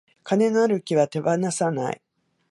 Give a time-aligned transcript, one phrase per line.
[0.23, 2.01] 金のなる木は手放さない